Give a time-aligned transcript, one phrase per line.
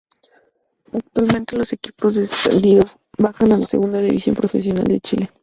[0.93, 5.31] Actualmente los equipos descendidos bajan a la Segunda División Profesional de Chile.